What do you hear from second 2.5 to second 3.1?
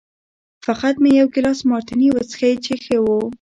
چې ښه و.